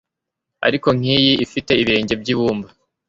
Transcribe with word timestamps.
ariko 0.67 0.87
nkiyi 0.97 1.33
ifite 1.45 1.71
ibirenge 1.81 2.13
byibumba 2.21 2.67